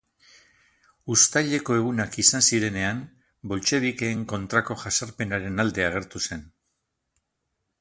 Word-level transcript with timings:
Uztaileko 1.15 1.75
Egunak 1.81 2.17
izan 2.23 2.45
zirenean, 2.47 3.03
boltxebikeen 3.51 4.25
kontrako 4.33 4.79
jazarpenaren 4.85 5.65
alde 5.65 5.87
agertu 5.91 6.23
zen. 6.31 6.47